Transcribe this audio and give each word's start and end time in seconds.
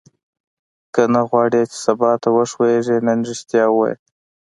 که 0.93 1.01
نه 1.13 1.21
غواړې 1.29 1.61
چې 1.71 1.77
سبا 1.85 2.11
ته 2.21 2.27
وښوېږې 2.35 2.97
نن 3.07 3.19
ریښتیا 3.29 3.65
ووایه. 3.69 3.95